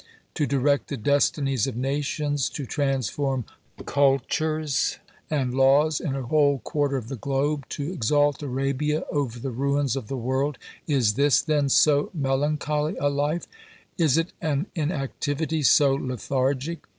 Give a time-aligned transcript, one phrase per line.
[0.33, 3.45] To direct the destinies of nations, to transform
[3.85, 4.97] cultus
[5.29, 9.95] and laws in a whole quarter of the globe, to exalt Arabia over the ruins
[9.95, 13.45] of the world, is this then so melancholy a life,
[13.99, 16.79] is it an inactivity so lethargic?